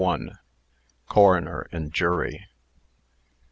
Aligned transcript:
Coroner 1.07 1.67
and 1.71 1.93
Jury. 1.93 2.47